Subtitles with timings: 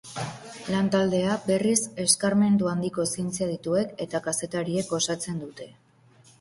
[0.75, 5.73] Lantaldea, berriz, eskarmentu handiko zientzia-adituek eta kazetariek osatzen dute.